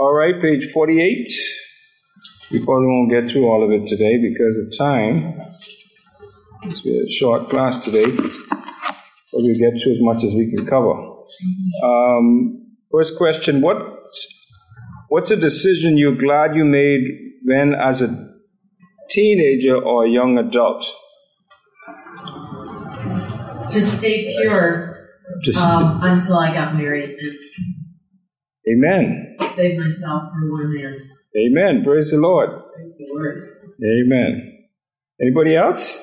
[0.00, 1.30] All right, page 48.
[2.52, 5.38] We probably won't get through all of it today because of time.
[6.62, 8.32] It's a short class today, but
[9.34, 10.94] we'll get through as much as we can cover.
[11.84, 13.76] Um, first question What,
[15.10, 17.02] What's a decision you're glad you made
[17.44, 18.08] when, as a
[19.10, 20.82] teenager or a young adult?
[23.72, 25.10] To stay pure
[25.60, 27.36] um, until I got married and
[28.70, 29.36] Amen.
[29.50, 31.10] save myself from one man.
[31.36, 31.82] Amen.
[31.84, 32.50] Praise the Lord.
[32.74, 33.72] Praise the Lord.
[33.82, 34.66] Amen.
[35.20, 35.98] Anybody else?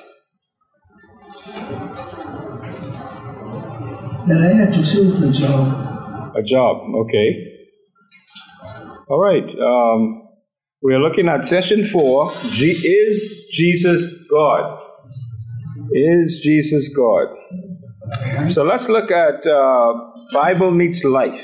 [4.26, 6.36] That I had to choose a job.
[6.36, 6.94] A job.
[6.94, 7.28] Okay.
[9.08, 9.44] All right.
[9.44, 10.28] Um,
[10.82, 12.34] we are looking at session four.
[12.50, 14.78] G- is Jesus God?
[15.92, 17.28] Is Jesus God?
[18.50, 19.92] So let's look at uh,
[20.32, 21.40] Bible meets life.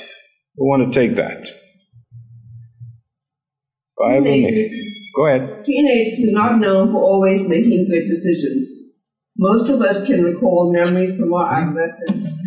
[0.57, 1.47] We want to take that.
[3.99, 4.73] Bible Teenagers.
[5.17, 5.65] Go ahead.
[5.65, 8.71] Teenagers are not known for always making good decisions.
[9.37, 12.41] Most of us can recall memories from our adolescence.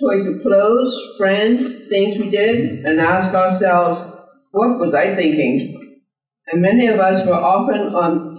[0.00, 4.02] Choice of clothes, friends, things we did, and ask ourselves,
[4.52, 6.00] what was I thinking?
[6.48, 8.36] And many of us were often on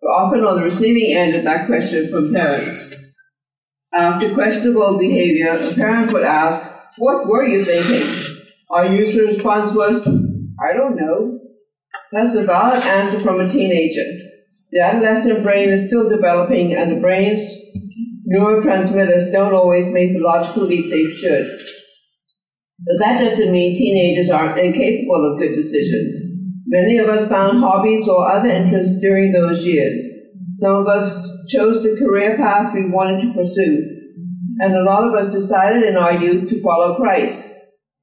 [0.00, 2.94] were often on the receiving end of that question from parents.
[3.94, 8.42] After questionable behavior, a parent would ask, What were you thinking?
[8.70, 10.06] Our usual response was,
[10.62, 11.38] I don't know.
[12.12, 14.04] That's a valid answer from a teenager.
[14.72, 17.40] The adolescent brain is still developing, and the brain's
[18.30, 21.46] neurotransmitters don't always make the logical leap they should.
[22.84, 26.18] But that doesn't mean teenagers aren't incapable of good decisions.
[26.66, 29.98] Many of us found hobbies or other interests during those years.
[30.54, 34.01] Some of us chose the career paths we wanted to pursue,
[34.62, 37.52] and a lot of us decided in our youth to follow Christ.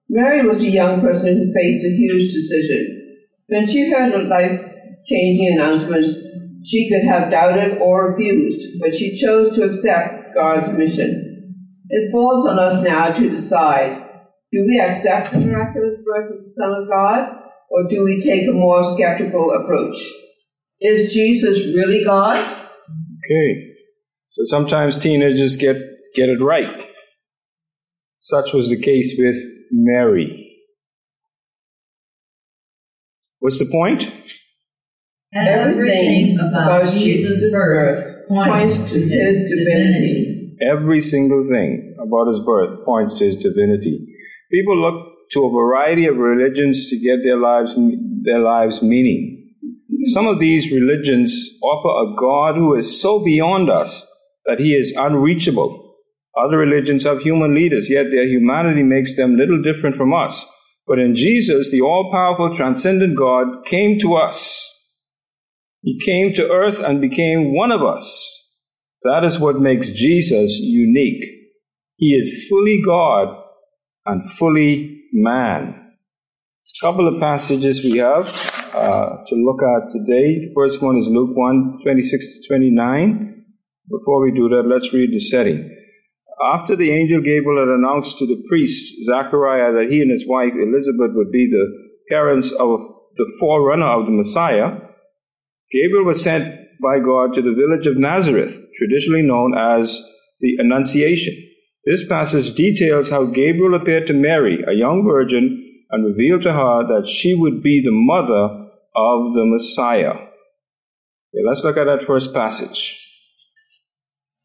[0.10, 3.16] Mary was a young person who faced a huge decision.
[3.48, 4.60] When she heard of life
[5.06, 6.18] changing announcements,
[6.66, 11.56] she could have doubted or refused, but she chose to accept God's mission.
[11.88, 14.06] It falls on us now to decide
[14.52, 17.39] do we accept the miraculous birth of the Son of God,
[17.70, 19.95] or do we take a more skeptical approach?
[20.82, 22.38] Is Jesus really God?
[22.38, 23.64] Okay.
[24.28, 25.78] So sometimes teenagers get,
[26.15, 26.87] get it right.
[28.17, 29.37] Such was the case with
[29.71, 30.45] Mary.
[33.39, 34.03] What's the point?
[35.33, 40.58] Everything about Jesus' birth points to his divinity.
[40.61, 44.05] Every single thing about his birth points to his divinity.
[44.52, 47.71] People look to a variety of religions to get their lives,
[48.23, 49.53] their lives meaning.
[50.08, 54.05] Some of these religions offer a God who is so beyond us
[54.45, 55.89] that he is unreachable.
[56.45, 60.45] Other religions have human leaders, yet their humanity makes them little different from us.
[60.88, 64.66] But in Jesus, the all powerful, transcendent God came to us.
[65.82, 68.36] He came to earth and became one of us.
[69.04, 71.23] That is what makes Jesus unique.
[71.98, 73.27] He is fully God
[74.06, 75.76] and fully man.
[76.82, 78.27] A couple of passages we have
[78.73, 80.39] uh, to look at today.
[80.39, 83.45] The first one is Luke 1 26 to 29.
[83.89, 85.79] Before we do that, let's read the setting.
[86.42, 90.54] After the angel Gabriel had announced to the priest Zachariah that he and his wife
[90.55, 91.67] Elizabeth would be the
[92.10, 92.80] parents of
[93.17, 94.80] the forerunner of the Messiah,
[95.72, 100.02] Gabriel was sent by God to the village of Nazareth, traditionally known as
[100.39, 101.36] the Annunciation.
[101.86, 106.88] This passage details how Gabriel appeared to Mary, a young virgin, and revealed to her
[106.88, 110.11] that she would be the mother of the Messiah.
[110.11, 113.08] Okay, let's look at that first passage.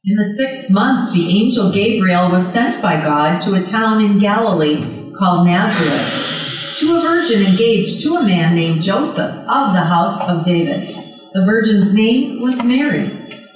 [0.06, 4.18] In the sixth month, the angel Gabriel was sent by God to a town in
[4.18, 10.20] Galilee called Nazareth, to a virgin engaged to a man named Joseph of the house
[10.28, 10.94] of David.
[11.32, 13.04] The virgin's name was Mary.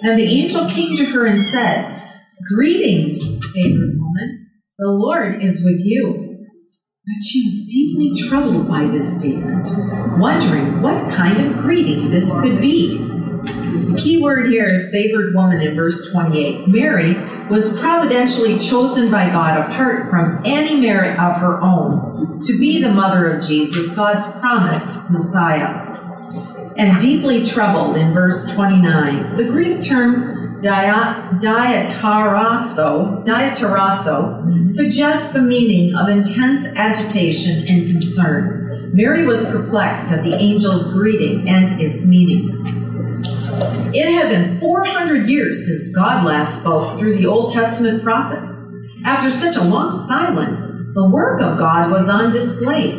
[0.00, 2.02] And the angel came to her and said,
[2.48, 4.46] Greetings, favored woman,
[4.78, 6.46] the Lord is with you.
[7.04, 9.68] But she was deeply troubled by this statement,
[10.18, 13.17] wondering what kind of greeting this could be.
[13.72, 16.68] The key word here is favored woman in verse 28.
[16.68, 17.14] Mary
[17.50, 22.92] was providentially chosen by God apart from any merit of her own to be the
[22.92, 25.86] mother of Jesus, God's promised Messiah.
[26.76, 29.36] And deeply troubled in verse 29.
[29.36, 38.90] The Greek term dia- diataraso, diataraso suggests the meaning of intense agitation and concern.
[38.92, 42.77] Mary was perplexed at the angel's greeting and its meaning.
[43.94, 48.64] It had been 400 years since God last spoke through the Old Testament prophets.
[49.04, 52.92] After such a long silence, the work of God was on display.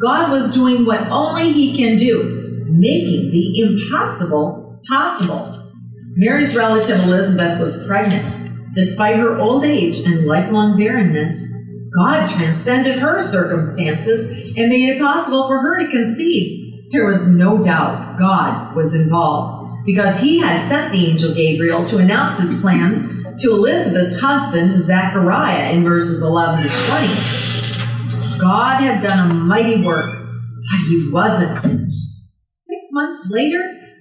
[0.00, 5.72] God was doing what only He can do, making the impossible possible.
[6.16, 8.74] Mary's relative Elizabeth was pregnant.
[8.74, 11.50] Despite her old age and lifelong barrenness,
[11.96, 16.92] God transcended her circumstances and made it possible for her to conceive.
[16.92, 21.98] There was no doubt God was involved because he had sent the angel Gabriel to
[21.98, 23.08] announce his plans
[23.42, 28.38] to Elizabeth's husband, Zechariah, in verses 11 to 20.
[28.38, 32.06] God had done a mighty work, but he wasn't finished.
[32.52, 33.60] Six months later,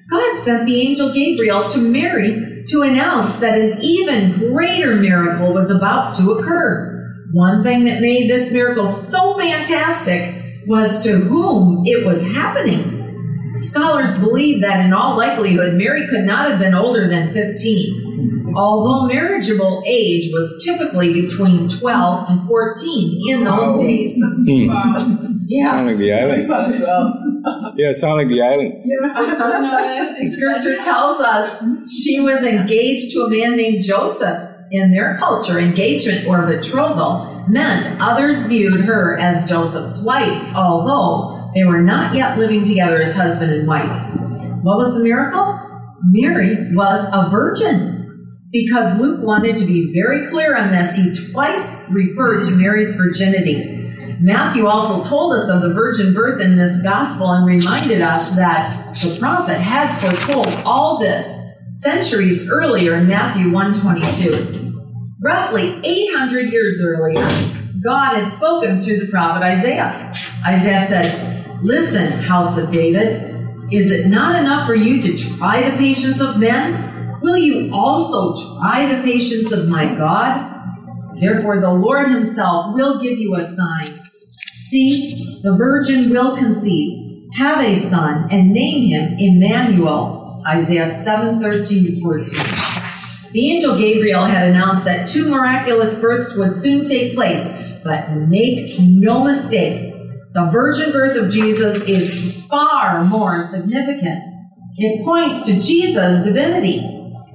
[0.10, 5.70] God sent the angel Gabriel to Mary to announce that an even greater miracle was
[5.70, 7.26] about to occur.
[7.32, 13.05] One thing that made this miracle so fantastic was to whom it was happening.
[13.56, 19.08] Scholars believe that in all likelihood, Mary could not have been older than 15, although
[19.08, 24.16] marriageable age was typically between 12 and 14 in those days.
[24.22, 24.70] Hmm.
[25.48, 25.72] Yeah.
[25.72, 26.48] Sound like the island.
[27.78, 28.74] Yeah, sound like the island.
[30.32, 34.52] Scripture tells us she was engaged to a man named Joseph.
[34.72, 41.64] In their culture, engagement or betrothal meant others viewed her as Joseph's wife, although they
[41.64, 43.90] were not yet living together as husband and wife.
[44.62, 45.58] What was the miracle?
[46.04, 48.04] Mary was a virgin.
[48.52, 53.72] Because Luke wanted to be very clear on this, he twice referred to Mary's virginity.
[54.20, 58.94] Matthew also told us of the virgin birth in this gospel and reminded us that
[58.96, 61.42] the prophet had foretold all this
[61.72, 64.74] centuries earlier in Matthew 122.
[65.22, 67.28] Roughly 800 years earlier,
[67.84, 70.14] God had spoken through the prophet Isaiah.
[70.48, 73.34] Isaiah said, Listen, house of David,
[73.72, 77.20] is it not enough for you to try the patience of men?
[77.22, 80.52] Will you also try the patience of my God?
[81.20, 84.02] Therefore, the Lord Himself will give you a sign.
[84.54, 90.44] See, the virgin will conceive, have a son, and name him Emmanuel.
[90.48, 92.26] Isaiah 7 13 14.
[93.32, 98.80] The angel Gabriel had announced that two miraculous births would soon take place, but make
[98.80, 99.95] no mistake,
[100.36, 104.20] the virgin birth of Jesus is far more significant.
[104.76, 106.82] It points to Jesus' divinity.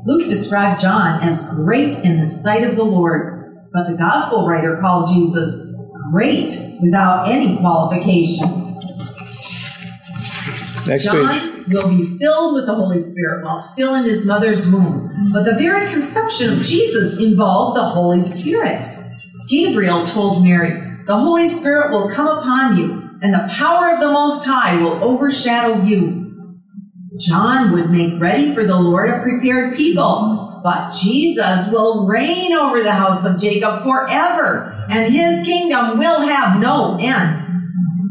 [0.05, 4.76] Luke described John as great in the sight of the Lord, but the gospel writer
[4.82, 5.67] called Jesus
[6.12, 8.47] great without any qualification.
[10.87, 11.05] Next page.
[11.05, 15.31] John will be filled with the Holy Spirit while still in his mother's womb.
[15.32, 18.87] But the very conception of Jesus involved the Holy Spirit.
[19.49, 24.12] Gabriel told Mary, The Holy Spirit will come upon you, and the power of the
[24.12, 26.57] Most High will overshadow you.
[27.19, 32.85] John would make ready for the Lord a prepared people, but Jesus will reign over
[32.85, 37.43] the house of Jacob forever, and his kingdom will have no end.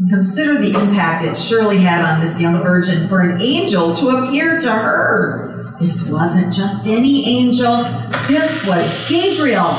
[0.10, 4.60] Consider the impact it surely had on this young virgin for an angel to appear
[4.60, 5.74] to her.
[5.80, 7.82] This wasn't just any angel,
[8.28, 9.72] this was Gabriel.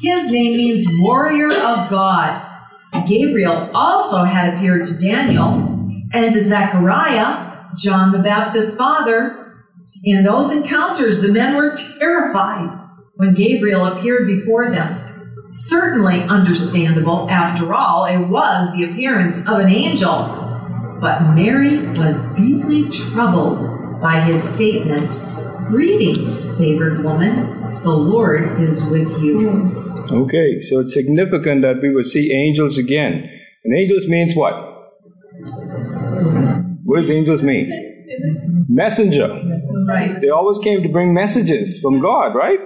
[0.00, 2.50] His name means warrior of God.
[3.02, 5.54] Gabriel also had appeared to Daniel
[6.12, 9.64] and to Zechariah, John the Baptist's father.
[10.04, 12.78] In those encounters, the men were terrified
[13.16, 15.44] when Gabriel appeared before them.
[15.48, 17.28] Certainly understandable.
[17.30, 20.40] After all, it was the appearance of an angel.
[21.00, 25.20] But Mary was deeply troubled by his statement
[25.68, 27.82] Greetings, favored woman.
[27.82, 29.83] The Lord is with you.
[30.12, 33.28] Okay, so it's significant that we would see angels again.
[33.64, 34.54] And angels means what?
[36.84, 37.70] What does angels mean?
[38.68, 39.40] Messenger.
[39.88, 40.20] Right.
[40.20, 42.58] They always came to bring messages from God, right?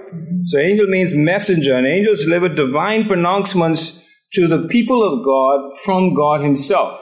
[0.45, 4.03] So angel means messenger, and angels deliver divine pronouncements
[4.33, 6.99] to the people of God from God Himself,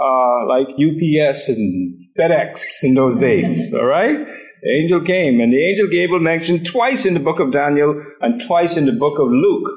[0.00, 3.72] uh, like UPS and FedEx in those days.
[3.74, 4.16] All right,
[4.70, 8.76] angel came, and the angel Gabriel mentioned twice in the book of Daniel and twice
[8.76, 9.70] in the book of Luke.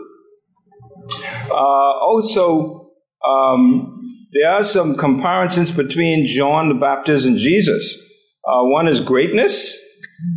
[1.49, 2.91] Uh, also,
[3.27, 8.01] um, there are some comparisons between John the Baptist and Jesus.
[8.47, 9.77] Uh, one is greatness,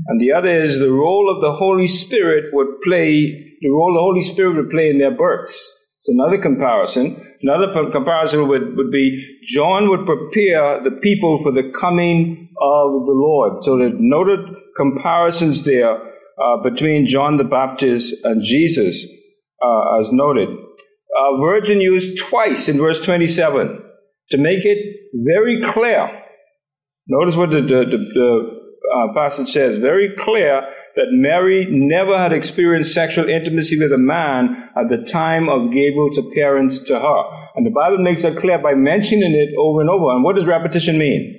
[0.09, 4.00] and the other is the role of the Holy Spirit would play, the role the
[4.00, 5.82] Holy Spirit would play in their births.
[6.02, 7.16] It's another comparison.
[7.42, 13.12] Another comparison would, would be John would prepare the people for the coming of the
[13.12, 13.62] Lord.
[13.62, 14.40] So the noted
[14.76, 19.06] comparisons there uh, between John the Baptist and Jesus,
[19.64, 20.49] uh, as noted.
[20.49, 23.80] Uh, virgin used twice in verse 27
[24.30, 24.78] to make it
[25.14, 26.09] very clear.
[27.06, 28.61] Notice what the, the, the, the
[28.92, 30.62] uh, passage says very clear
[30.96, 36.18] that Mary never had experienced sexual intimacy with a man at the time of Gabriel's
[36.18, 37.22] appearance to her.
[37.54, 40.11] And the Bible makes that clear by mentioning it over and over.
[40.14, 41.38] And what does repetition mean?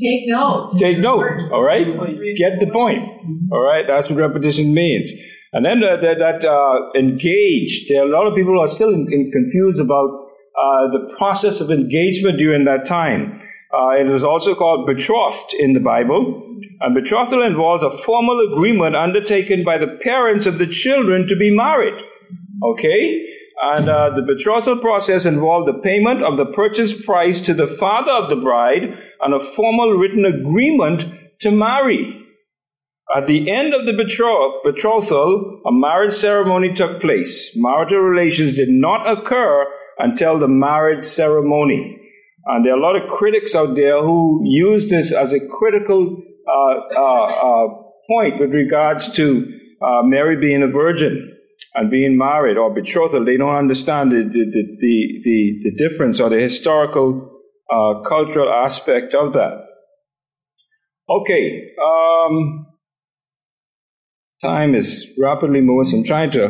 [0.00, 0.76] Take note.
[0.78, 1.84] Take note, all right?
[2.38, 3.02] Get the point,
[3.52, 3.84] all right?
[3.86, 5.10] That's what repetition means.
[5.52, 8.68] And then that, that, that uh, engaged, there are a lot of people who are
[8.68, 10.08] still in, in confused about
[10.56, 13.39] uh, the process of engagement during that time.
[13.72, 16.58] Uh, it is also called betrothed in the Bible.
[16.80, 21.54] And betrothal involves a formal agreement undertaken by the parents of the children to be
[21.54, 21.94] married.
[22.64, 23.26] Okay?
[23.62, 28.10] And uh, the betrothal process involved the payment of the purchase price to the father
[28.10, 28.82] of the bride
[29.20, 31.02] and a formal written agreement
[31.40, 32.16] to marry.
[33.14, 37.54] At the end of the betrothal, a marriage ceremony took place.
[37.56, 39.66] Marital relations did not occur
[39.98, 41.99] until the marriage ceremony.
[42.46, 46.16] And there are a lot of critics out there who use this as a critical
[46.48, 47.68] uh, uh, uh,
[48.08, 49.46] point with regards to
[49.82, 51.36] uh, Mary being a virgin
[51.74, 53.24] and being married or betrothal.
[53.24, 54.44] They don't understand the, the,
[54.80, 57.30] the, the, the difference or the historical
[57.70, 59.66] uh, cultural aspect of that.
[61.08, 61.68] Okay.
[61.84, 62.66] Um,
[64.42, 66.46] time is rapidly moving, so I'm trying to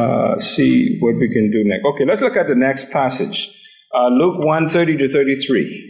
[0.00, 1.84] uh, see what we can do next.
[1.94, 3.54] Okay, let's look at the next passage.
[3.94, 5.84] Uh, Luke 1 30 to 33.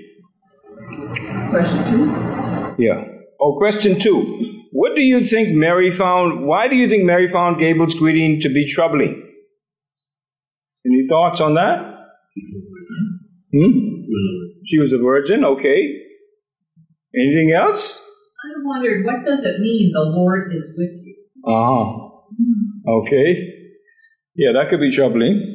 [1.50, 2.82] Question two.
[2.82, 3.04] Yeah.
[3.40, 4.66] Oh, question two.
[4.72, 6.46] What do you think Mary found?
[6.46, 9.24] Why do you think Mary found Gabriel's greeting to be troubling?
[10.86, 11.78] Any thoughts on that?
[13.52, 13.70] Hmm?
[14.66, 15.94] She was a virgin, okay.
[17.14, 17.98] Anything else?
[17.98, 21.16] I wondered, what does it mean the Lord is with you?
[21.46, 22.08] Uh huh.
[23.00, 23.36] Okay.
[24.34, 25.54] Yeah, that could be troubling.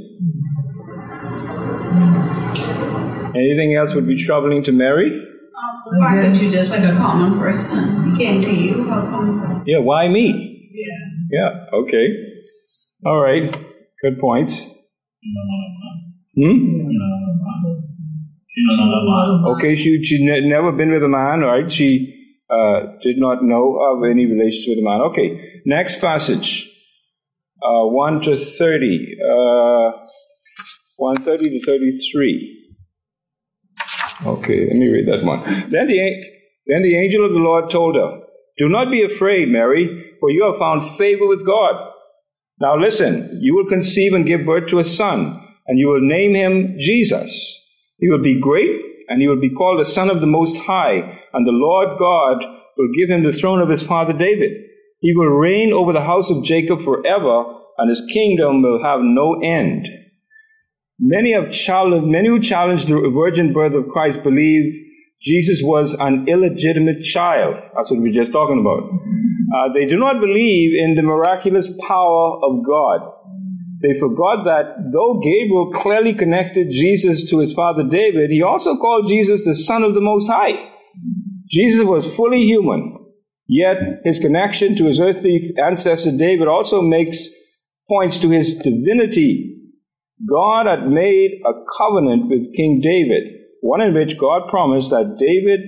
[3.36, 5.10] Anything else would be troubling to Mary?
[5.10, 8.12] The fact that you're just like a common person.
[8.12, 9.64] He came to you, how come?
[9.66, 10.26] Yeah, why me?
[10.72, 10.86] Yeah.
[11.32, 12.08] Yeah, okay.
[13.06, 13.52] All right.
[14.02, 14.66] Good points.
[16.36, 16.90] Hmm?
[19.56, 21.72] Okay, she she ne- never been with a man, right?
[21.72, 25.02] She uh, did not know of any relationship with a man.
[25.12, 26.70] Okay, next passage,
[27.64, 29.92] uh, one to thirty, uh,
[30.98, 32.63] one thirty to thirty-three.
[34.26, 35.44] Okay, let me read that one.
[35.70, 36.00] Then the
[36.68, 38.22] then the angel of the Lord told her,
[38.58, 39.86] "Do not be afraid, Mary,
[40.20, 41.76] for you have found favor with God.
[42.62, 46.36] Now listen, you will conceive and give birth to a son, and you will name
[46.36, 47.32] him Jesus."
[48.00, 48.72] He will be great,
[49.10, 52.38] and he will be called the Son of the Most High, and the Lord God
[52.78, 54.52] will give him the throne of his father David.
[55.00, 57.44] He will reign over the house of Jacob forever,
[57.78, 59.88] and his kingdom will have no end.
[61.00, 64.74] Many of challenged, many who challenge the virgin birth of Christ believe
[65.22, 67.56] Jesus was an illegitimate child.
[67.76, 68.84] That's what we we're just talking about.
[69.56, 73.00] Uh, they do not believe in the miraculous power of God.
[73.82, 79.08] They forgot that though Gabriel clearly connected Jesus to his father David, he also called
[79.08, 80.72] Jesus the Son of the Most High.
[81.50, 82.98] Jesus was fully human,
[83.48, 87.28] yet his connection to his earthly ancestor David also makes
[87.90, 89.63] points to his divinity.
[90.30, 93.24] God had made a covenant with King David,
[93.62, 95.60] one in which God promised that David,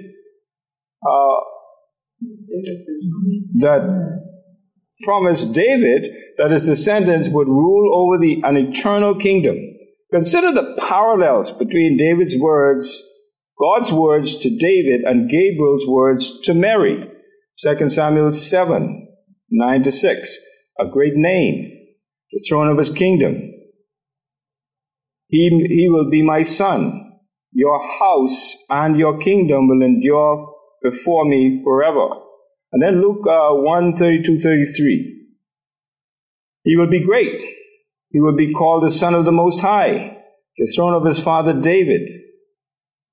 [1.06, 1.40] uh,
[3.60, 4.20] that
[5.04, 9.56] promised David that his descendants would rule over the, an eternal kingdom.
[10.12, 13.04] Consider the parallels between David's words,
[13.60, 17.10] God's words to David, and Gabriel's words to Mary.
[17.58, 19.08] 2 Samuel 7,
[19.50, 20.38] 9 to 6.
[20.80, 21.72] A great name,
[22.32, 23.45] the throne of his kingdom.
[25.28, 27.20] He, he will be my son.
[27.52, 30.54] Your house and your kingdom will endure
[30.84, 32.08] before me forever.
[32.72, 35.28] And then Luke uh, 1 32 33.
[36.64, 37.40] He will be great.
[38.10, 40.18] He will be called the Son of the Most High,
[40.58, 42.02] the throne of his father David.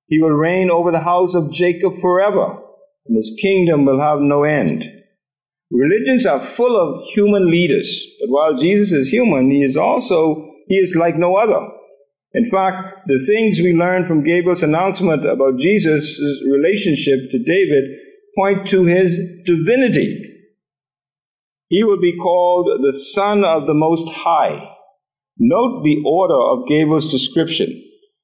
[0.07, 2.59] He will reign over the house of Jacob forever,
[3.05, 4.85] and his kingdom will have no end.
[5.71, 10.75] Religions are full of human leaders, but while Jesus is human, he is also, he
[10.75, 11.67] is like no other.
[12.33, 17.83] In fact, the things we learn from Gabriel's announcement about Jesus' relationship to David
[18.35, 20.19] point to his divinity.
[21.67, 24.67] He will be called the Son of the Most High.
[25.37, 27.67] Note the order of Gabriel's description.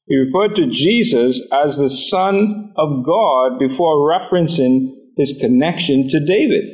[0.08, 6.66] He referred to Jesus as the Son of God before referencing his connection to David.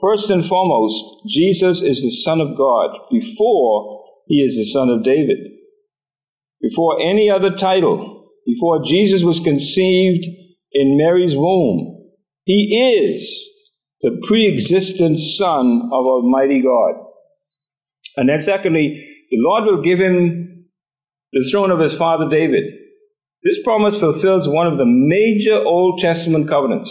[0.00, 5.04] First and foremost, Jesus is the Son of God before he is the Son of
[5.04, 5.38] David.
[6.60, 10.24] Before any other title, before Jesus was conceived
[10.72, 12.10] in Mary's womb,
[12.44, 13.48] he is
[14.00, 17.04] the pre existent Son of Almighty God.
[18.16, 20.66] And then, secondly, the Lord will give him
[21.32, 22.64] the throne of his father David.
[23.42, 26.90] This promise fulfills one of the major Old Testament covenants,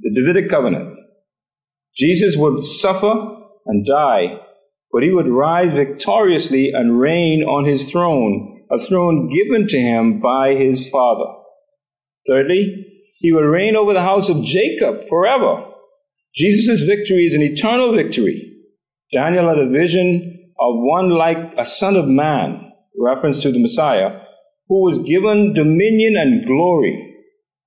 [0.00, 0.96] the Davidic covenant.
[1.96, 3.12] Jesus would suffer
[3.66, 4.38] and die,
[4.92, 10.20] but he would rise victoriously and reign on his throne, a throne given to him
[10.20, 11.30] by his father.
[12.26, 12.86] Thirdly,
[13.18, 15.64] he will reign over the house of Jacob forever.
[16.34, 18.52] Jesus' victory is an eternal victory.
[19.12, 24.20] Daniel had a vision of one like a son of man, reference to the Messiah,
[24.68, 27.14] who was given dominion and glory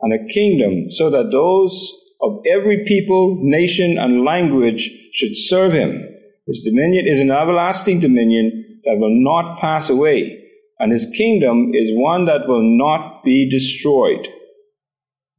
[0.02, 6.04] and a kingdom so that those of every people, nation, and language should serve him.
[6.48, 10.37] His dominion is an everlasting dominion that will not pass away,
[10.80, 14.28] and his kingdom is one that will not be destroyed.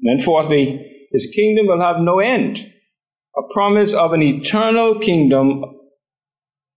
[0.01, 2.59] And then, fourthly, his kingdom will have no end.
[3.37, 5.65] A promise of an eternal kingdom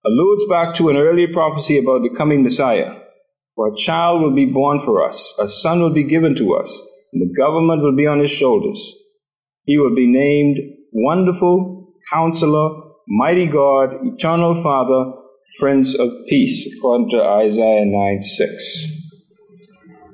[0.05, 2.97] alludes back to an earlier prophecy about the coming Messiah.
[3.55, 6.81] For a child will be born for us, a son will be given to us,
[7.13, 8.95] and the government will be on his shoulders.
[9.65, 10.57] He will be named
[10.93, 15.20] Wonderful, Counselor, Mighty God, Eternal Father,
[15.60, 19.01] Prince of Peace, according to Isaiah 9 6.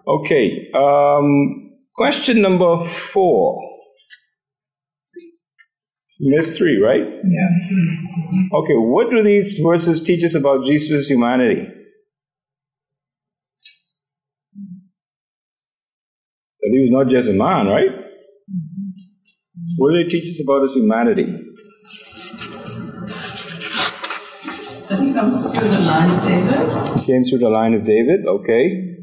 [0.07, 3.61] Okay, um, question number four.
[6.19, 7.01] Miss three, right?
[7.01, 7.49] Yeah.
[8.53, 11.61] Okay, what do these verses teach us about Jesus' humanity?
[16.61, 17.91] That he was not just a man, right?
[19.77, 21.25] What do they teach us about his humanity?
[25.17, 26.99] He through the line of David?
[26.99, 28.97] He came through the line of David, okay.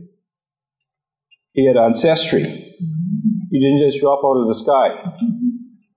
[1.53, 2.43] He had ancestry.
[2.43, 5.13] He didn't just drop out of the sky.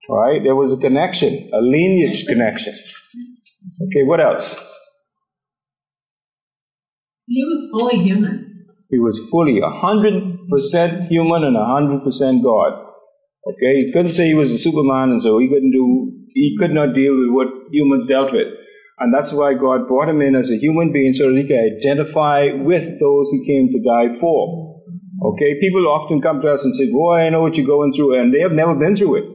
[0.10, 2.74] All right, there was a connection, a lineage connection.
[3.84, 4.56] Okay, what else?
[7.28, 8.66] He was fully human.
[8.90, 12.86] He was fully 100% human and 100% God.
[13.50, 16.72] Okay, he couldn't say he was a Superman and so he couldn't do, he could
[16.72, 18.48] not deal with what humans dealt with.
[19.00, 21.78] And that's why God brought him in as a human being so that he could
[21.78, 24.82] identify with those he came to die for.
[25.24, 28.20] Okay, people often come to us and say, Boy, I know what you're going through,
[28.20, 29.26] and they have never been through it.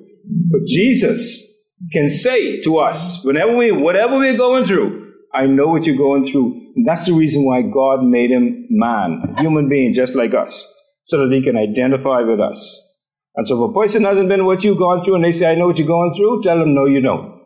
[0.50, 1.48] But Jesus
[1.90, 6.30] can say to us, whenever we, whatever we're going through, I know what you're going
[6.30, 6.72] through.
[6.76, 10.72] And that's the reason why God made him man, a human being just like us,
[11.04, 12.88] so that he can identify with us.
[13.34, 15.54] And so if a person hasn't been what you've gone through and they say, I
[15.54, 17.40] know what you're going through, tell them, no, you don't.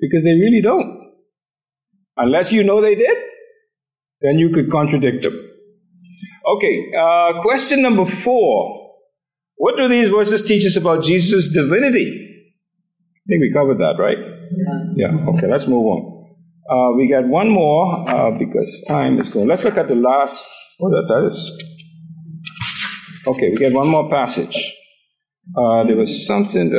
[0.00, 1.03] Because they really don't.
[2.16, 3.16] Unless you know they did,
[4.20, 5.50] then you could contradict them.
[6.46, 8.82] Okay, uh, question number four.
[9.56, 12.20] What do these verses teach us about Jesus' divinity?
[13.16, 14.18] I think we covered that, right?
[14.18, 14.94] Yes.
[14.96, 16.14] Yeah, okay, let's move on.
[16.70, 19.48] Uh, we got one more uh, because time is going.
[19.48, 20.42] Let's look at the last.
[20.78, 21.52] What that, that is?
[23.26, 24.74] Okay, we got one more passage.
[25.56, 26.72] Uh, there was something.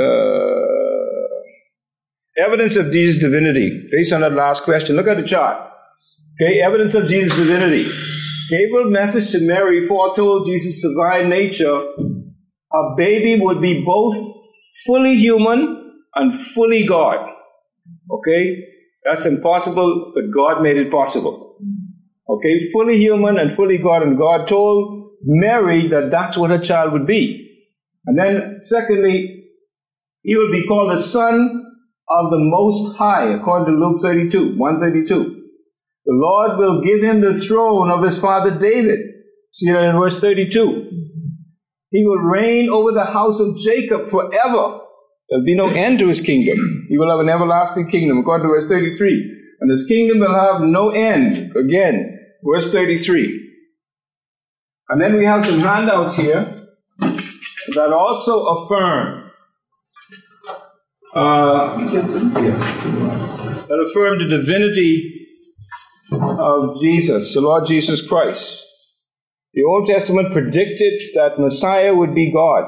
[2.37, 3.87] Evidence of Jesus' divinity.
[3.91, 5.71] Based on that last question, look at the chart.
[6.35, 7.89] Okay, evidence of Jesus' divinity.
[8.49, 11.81] Gabriel's message to Mary foretold Jesus' divine nature.
[12.73, 14.15] A baby would be both
[14.85, 17.29] fully human and fully God.
[18.11, 18.57] Okay?
[19.05, 21.57] That's impossible, but God made it possible.
[22.27, 22.69] Okay?
[22.73, 27.07] Fully human and fully God, and God told Mary that that's what her child would
[27.07, 27.65] be.
[28.05, 29.45] And then, secondly,
[30.21, 31.74] he would be called the Son
[32.09, 35.41] of the Most High, according to Luke 32, 132.
[36.05, 38.99] The Lord will give him the throne of his father David.
[39.53, 40.91] See that in verse 32.
[41.89, 44.79] He will reign over the house of Jacob forever.
[45.29, 46.85] There'll be no end to his kingdom.
[46.89, 49.31] He will have an everlasting kingdom, according to verse 33.
[49.61, 51.55] And his kingdom will have no end.
[51.55, 53.41] Again, verse 33.
[54.89, 56.67] And then we have some handouts here
[56.99, 59.24] that also affirm
[61.15, 61.77] uh,
[63.67, 65.27] that affirm the divinity
[66.11, 68.63] of Jesus, the Lord Jesus Christ.
[69.53, 72.65] The Old Testament predicted that Messiah would be God.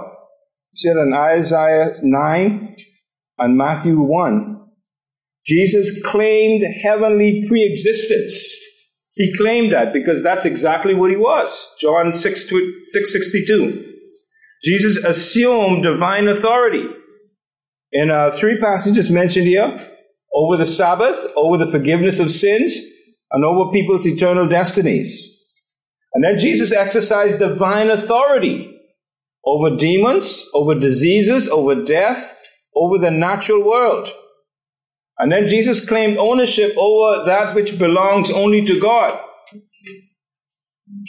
[0.73, 2.75] It said in Isaiah 9
[3.39, 4.61] and Matthew 1,
[5.45, 8.55] Jesus claimed heavenly preexistence.
[9.15, 11.73] He claimed that because that's exactly what he was.
[11.81, 13.83] John 6, 662.
[14.63, 16.83] Jesus assumed divine authority.
[17.91, 19.93] In uh, three passages mentioned here,
[20.33, 22.79] over the Sabbath, over the forgiveness of sins,
[23.31, 25.33] and over people's eternal destinies.
[26.13, 28.73] And then Jesus exercised divine authority
[29.45, 32.33] over demons, over diseases, over death,
[32.75, 34.09] over the natural world.
[35.19, 39.17] And then Jesus claimed ownership over that which belongs only to God.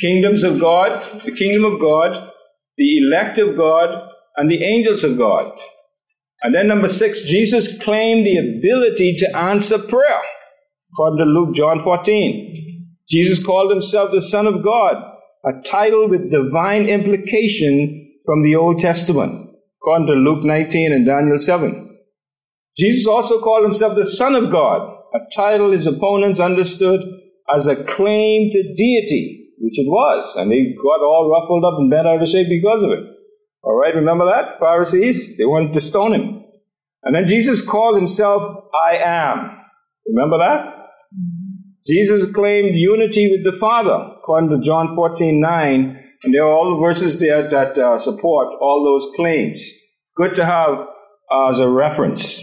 [0.01, 2.31] Kingdoms of God, the kingdom of God,
[2.77, 3.89] the elect of God,
[4.37, 5.53] and the angels of God.
[6.43, 10.23] And then number six, Jesus claimed the ability to answer prayer.
[10.93, 12.87] According to Luke, John 14.
[13.11, 14.97] Jesus called himself the Son of God,
[15.45, 19.51] a title with divine implication from the Old Testament.
[19.81, 21.99] According to Luke 19 and Daniel 7.
[22.79, 27.01] Jesus also called himself the Son of God, a title his opponents understood
[27.53, 31.91] as a claim to deity, which it was, and he got all ruffled up and
[31.91, 33.18] bent out of shape because of it.
[33.63, 34.59] All right, remember that?
[34.61, 36.45] Pharisees, they wanted to stone him.
[37.03, 39.59] And then Jesus called himself I am.
[40.07, 40.79] Remember that?
[41.87, 46.77] Jesus claimed unity with the Father, according to John 14 9, and there are all
[46.77, 49.67] the verses there that uh, support all those claims.
[50.17, 50.87] Good to have
[51.31, 52.43] uh, as a reference.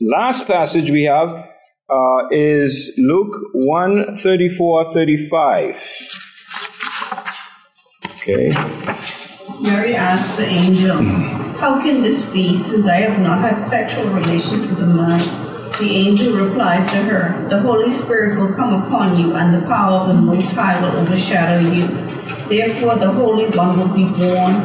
[0.00, 5.76] Last passage we have uh, is Luke 1 34 35.
[8.16, 9.29] Okay.
[9.62, 11.40] Mary asked the angel, hmm.
[11.58, 15.20] How can this be, since I have not had sexual relations with a man?
[15.78, 20.00] The angel replied to her, The Holy Spirit will come upon you, and the power
[20.00, 21.86] of the Most High will overshadow you.
[22.48, 24.64] Therefore, the Holy One will be born.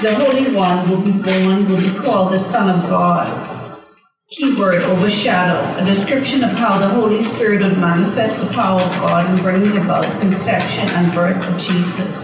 [0.00, 3.26] The Holy One will be born, will be called the Son of God.
[4.30, 9.28] Keyword overshadow, a description of how the Holy Spirit would manifest the power of God
[9.30, 12.22] in bringing about conception and birth of Jesus.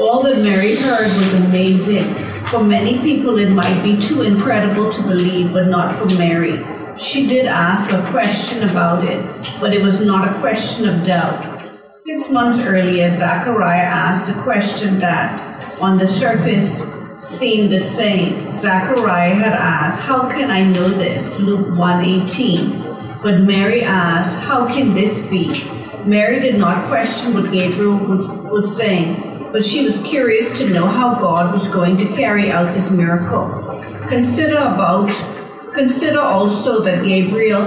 [0.00, 2.04] All that Mary heard was amazing.
[2.46, 6.64] For many people, it might be too incredible to believe, but not for Mary.
[6.98, 9.22] She did ask a question about it,
[9.60, 11.68] but it was not a question of doubt.
[11.92, 16.80] Six months earlier, Zachariah asked a question that, on the surface,
[17.18, 18.54] seemed the same.
[18.54, 21.38] Zachariah had asked, How can I know this?
[21.38, 23.22] Luke 1:18.
[23.22, 25.62] But Mary asked, How can this be?
[26.06, 30.86] Mary did not question what Gabriel was, was saying, but she was curious to know
[30.86, 33.48] how God was going to carry out this miracle.
[34.08, 35.10] Consider about
[35.74, 37.66] consider also that Gabriel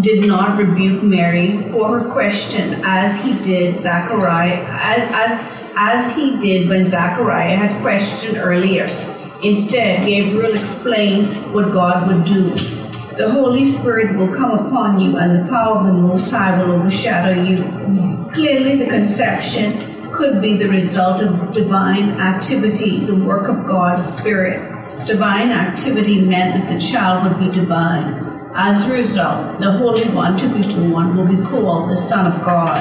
[0.00, 6.68] did not rebuke Mary for her question as he did Zachariah as as he did
[6.68, 8.86] when Zachariah had questioned earlier.
[9.42, 12.50] Instead, Gabriel explained what God would do.
[13.16, 16.72] The Holy Spirit will come upon you, and the power of the Most High will
[16.72, 17.62] overshadow you.
[18.32, 19.87] Clearly, the conception
[20.18, 24.58] could be the result of divine activity, the work of God's Spirit.
[25.06, 28.26] Divine activity meant that the child would be divine.
[28.52, 32.44] As a result, the Holy One to be born will be called the Son of
[32.44, 32.76] God.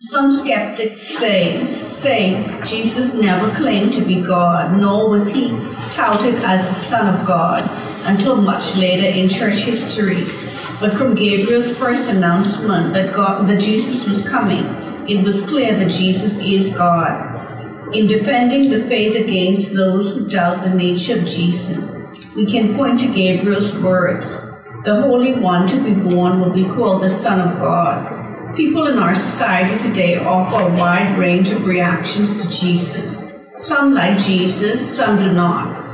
[0.00, 5.48] Some skeptics say, say Jesus never claimed to be God, nor was he
[5.92, 7.62] touted as the Son of God
[8.04, 10.26] until much later in church history.
[10.78, 15.90] But from Gabriel's first announcement that God, that Jesus was coming, it was clear that
[15.90, 17.94] Jesus is God.
[17.94, 21.90] In defending the faith against those who doubt the nature of Jesus,
[22.36, 24.38] we can point to Gabriel's words.
[24.84, 28.54] The Holy One to be born will be called the Son of God.
[28.54, 33.24] People in our society today offer a wide range of reactions to Jesus.
[33.56, 35.86] Some like Jesus, some do not.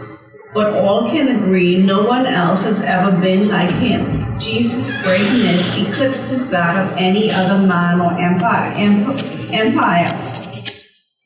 [0.52, 4.23] But all can agree no one else has ever been like him.
[4.38, 10.10] Jesus' greatness eclipses that of any other man or empire.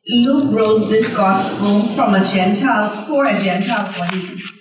[0.08, 4.52] Luke wrote this gospel from a Gentile for a Gentile audience,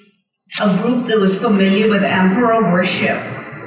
[0.62, 3.18] a group that was familiar with emperor worship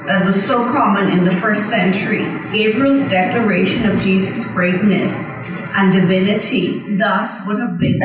[0.07, 2.25] that was so common in the first century.
[2.51, 5.25] Gabriel's declaration of Jesus' greatness
[5.73, 8.01] and divinity thus would have been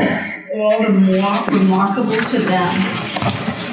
[0.54, 3.65] all the more remarkable to them.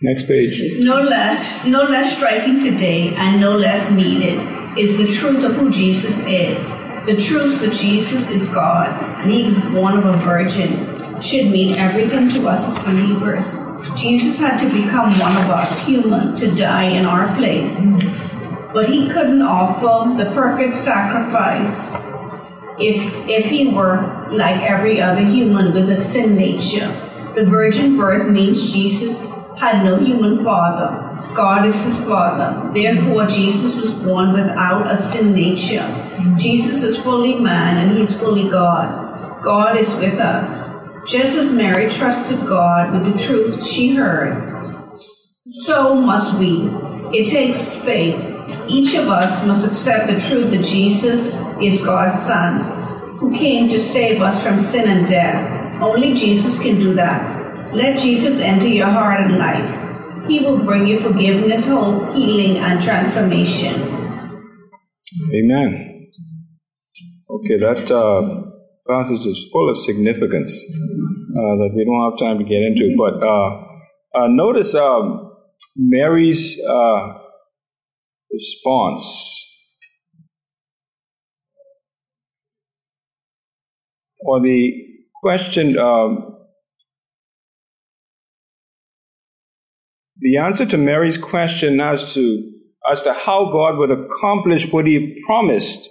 [0.00, 0.84] Next page.
[0.84, 4.38] No less, no less striking today and no less needed
[4.78, 6.70] is the truth of who Jesus is.
[7.04, 11.74] The truth that Jesus is God and he was born of a virgin should mean
[11.76, 14.00] everything to us as believers.
[14.00, 17.76] Jesus had to become one of us, human, to die in our place.
[18.72, 21.92] But he couldn't offer the perfect sacrifice
[22.78, 26.86] if, if he were like every other human with a sin nature.
[27.34, 29.18] The virgin birth means Jesus
[29.58, 31.34] had no human father.
[31.34, 32.72] God is his father.
[32.72, 35.86] Therefore, Jesus was born without a sin nature.
[36.38, 39.42] Jesus is fully man and he's fully God.
[39.42, 40.66] God is with us.
[41.06, 44.92] Just as Mary trusted God with the truth she heard,
[45.64, 46.68] so must we.
[47.12, 48.22] It takes faith.
[48.68, 53.80] Each of us must accept the truth that Jesus is God's Son, who came to
[53.80, 55.82] save us from sin and death.
[55.82, 57.37] Only Jesus can do that.
[57.72, 60.26] Let Jesus enter your heart and life.
[60.26, 63.74] He will bring you forgiveness, hope, healing, and transformation.
[65.34, 66.10] Amen.
[67.30, 68.50] Okay, that uh,
[68.88, 72.96] passage is full of significance uh, that we don't have time to get into.
[72.96, 75.30] But uh, uh notice um,
[75.76, 77.18] Mary's uh,
[78.32, 79.34] response.
[84.20, 84.72] Or the
[85.22, 86.37] question, um,
[90.28, 92.52] the answer to Mary's question as to
[92.92, 95.88] as to how God would accomplish what He promised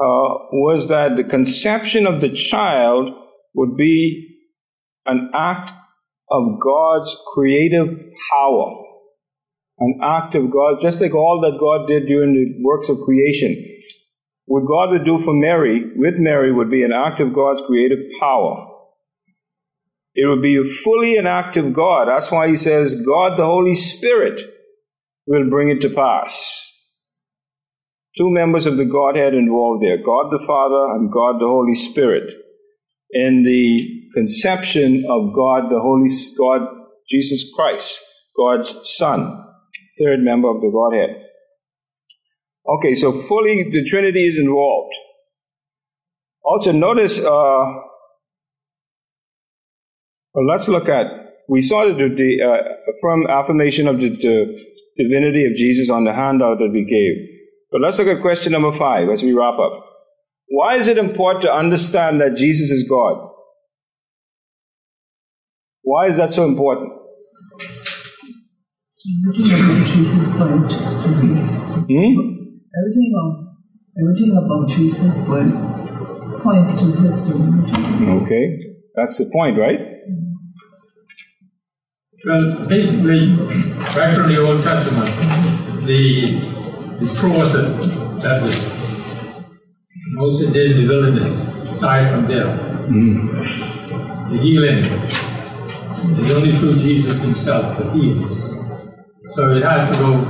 [0.00, 3.10] uh, was that the conception of the child
[3.54, 4.36] would be
[5.06, 5.72] an act
[6.30, 7.88] of God's creative
[8.30, 8.84] power,
[9.78, 13.56] an act of God, just like all that God did during the works of creation.
[14.46, 17.98] What God would do for Mary, with Mary, would be an act of God's creative
[18.20, 18.67] power.
[20.14, 22.08] It would be a fully an act of God.
[22.08, 24.40] That's why he says, God the Holy Spirit
[25.26, 26.64] will bring it to pass.
[28.16, 32.24] Two members of the Godhead involved there God the Father and God the Holy Spirit
[33.12, 36.66] in the conception of God the Holy God
[37.08, 38.00] Jesus Christ,
[38.36, 39.44] God's Son,
[39.98, 41.24] third member of the Godhead.
[42.66, 44.92] Okay, so fully the Trinity is involved.
[46.42, 47.64] Also, notice, uh,
[50.38, 51.06] well, let's look at,
[51.48, 54.54] we saw the, the uh, affirmation of the, the
[54.96, 57.16] divinity of Jesus on the handout that we gave.
[57.72, 59.84] But let's look at question number five as we wrap up.
[60.46, 63.30] Why is it important to understand that Jesus is God?
[65.82, 66.92] Why is that so important?
[69.26, 70.26] Everything about Jesus.
[70.28, 72.14] Hmm?
[72.78, 73.48] Everything about
[74.00, 75.52] everything about Jesus point
[76.42, 77.72] points to his divinity.
[78.22, 78.58] Okay,
[78.94, 79.87] that's the point, right?
[82.24, 86.32] Well, basically, right from the Old Testament, the
[86.98, 89.48] the that, that was
[90.14, 92.46] Moses did in the wilderness started from there.
[92.88, 94.30] Mm.
[94.32, 98.50] The healing is only through Jesus himself that heals.
[99.28, 100.20] So it has to go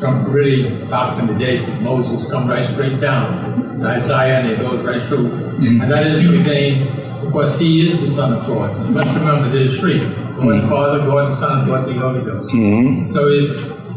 [0.00, 4.50] from really back in the days of Moses, come right straight down to Isaiah, and
[4.50, 5.28] it goes right through.
[5.28, 5.82] Mm.
[5.82, 6.88] And that is ordained
[7.20, 8.86] because he is the Son of God.
[8.86, 10.68] You must remember there's three God the.
[10.68, 12.50] Father, God the Son, and God the Holy Ghost.
[12.54, 13.06] Mm-hmm.
[13.06, 13.50] So it's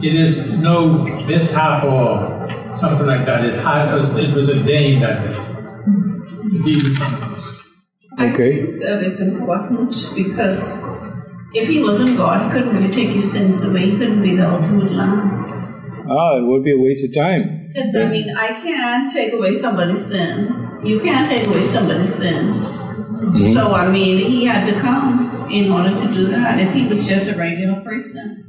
[0.04, 3.46] it is no mishap or something like that.
[3.46, 7.38] It had it was ordained that day to be the Son.
[8.20, 8.66] Okay.
[8.80, 10.60] That is important because
[11.54, 13.92] if he wasn't God, he couldn't really take your sins away.
[13.92, 16.06] He couldn't be the ultimate lamb.
[16.10, 17.72] Ah, it would be a waste of time.
[17.74, 20.74] Because I mean, I can't take away somebody's sins.
[20.84, 22.77] You can't take away somebody's sins.
[23.18, 23.54] Mm-hmm.
[23.54, 26.60] So I mean, he had to come in order to do that.
[26.60, 28.44] If he was just a regular person.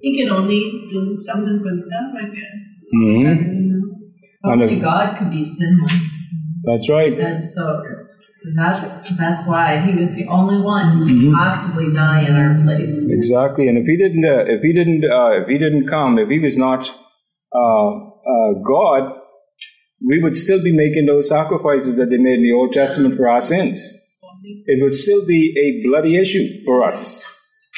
[0.00, 2.60] He could only do something for himself, I guess.
[2.94, 4.50] Mm-hmm.
[4.50, 6.18] Only God could be sinless.
[6.64, 7.12] That's right.
[7.18, 7.82] And so
[8.56, 11.34] that's that's why he was the only one who mm-hmm.
[11.34, 13.06] possibly die in our place.
[13.10, 16.30] Exactly, and if he didn't, uh, if he didn't, uh, if he didn't come, if
[16.30, 16.88] he was not
[17.54, 19.20] uh, uh, God,
[20.06, 23.28] we would still be making those sacrifices that they made in the Old Testament for
[23.28, 23.99] our sins.
[24.66, 27.24] It would still be a bloody issue for us.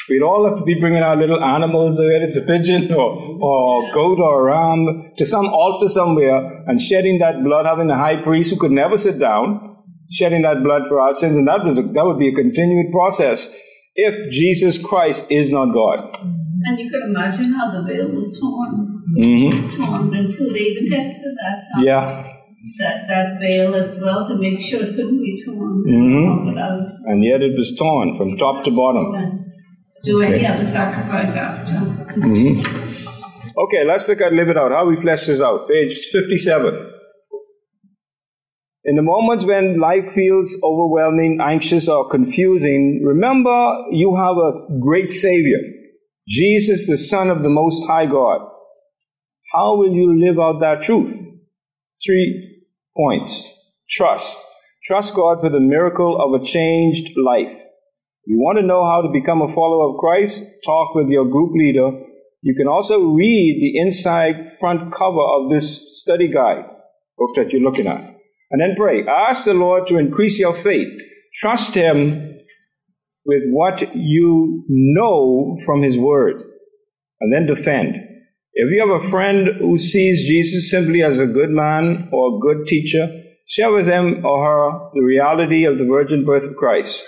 [0.09, 3.94] We'd all have to be bringing our little animals, whether it's a pigeon or, or
[3.94, 8.20] goat or a ram, to some altar somewhere and shedding that blood, having a high
[8.22, 9.77] priest who could never sit down,
[10.11, 11.37] shedding that blood for our sins.
[11.37, 13.55] And that, was a, that would be a continued process
[13.94, 16.16] if Jesus Christ is not God.
[16.64, 19.05] And you could imagine how the veil was torn.
[19.18, 19.83] Mm-hmm.
[19.83, 21.64] Torn until they even tested that.
[21.83, 22.32] Yeah.
[22.79, 25.83] That, that veil as well to make sure it couldn't be torn.
[25.85, 27.11] Mm-hmm.
[27.11, 29.42] And yet it was torn from top to bottom
[30.05, 31.75] do any other sacrifice after.
[32.20, 32.88] Mm-hmm.
[33.57, 34.72] Okay, let's look at live it out.
[34.72, 35.68] How we flesh this out.
[35.68, 36.90] Page 57.
[38.85, 45.11] In the moments when life feels overwhelming, anxious, or confusing, remember you have a great
[45.11, 45.59] Savior,
[46.27, 48.40] Jesus, the Son of the Most High God.
[49.53, 51.14] How will you live out that truth?
[52.05, 52.52] Three
[52.97, 53.49] points.
[53.91, 54.39] Trust.
[54.85, 57.57] Trust God for the miracle of a changed life.
[58.27, 60.43] You want to know how to become a follower of Christ?
[60.65, 61.91] Talk with your group leader.
[62.43, 66.65] You can also read the inside front cover of this study guide
[67.19, 68.01] book that you're looking at.
[68.51, 69.05] And then pray.
[69.07, 70.89] Ask the Lord to increase your faith.
[71.41, 72.39] Trust Him
[73.25, 76.43] with what you know from His Word.
[77.21, 77.95] And then defend.
[78.55, 82.38] If you have a friend who sees Jesus simply as a good man or a
[82.38, 83.09] good teacher,
[83.49, 87.03] share with him or her the reality of the virgin birth of Christ.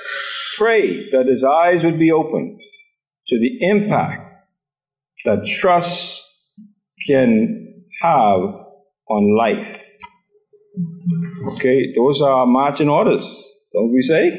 [0.56, 2.58] pray that his eyes would be open
[3.28, 4.22] to the impact
[5.24, 6.22] that trust
[7.06, 8.40] can have
[9.08, 9.80] on life.
[11.52, 13.24] Okay, those are marching orders,
[13.72, 14.30] don't we say?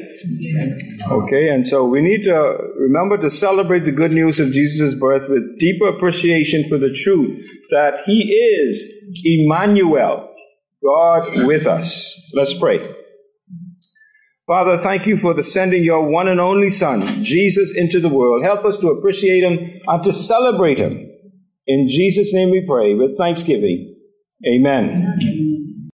[1.10, 4.94] Okay, and so we need to uh, remember to celebrate the good news of Jesus'
[4.94, 10.28] birth with deeper appreciation for the truth that He is Emmanuel,
[10.84, 12.30] God with us.
[12.34, 12.94] Let's pray.
[14.46, 18.44] Father, thank you for the sending your one and only Son, Jesus, into the world.
[18.44, 21.10] Help us to appreciate Him and to celebrate Him.
[21.66, 23.96] In Jesus' name we pray with thanksgiving.
[24.46, 25.35] Amen.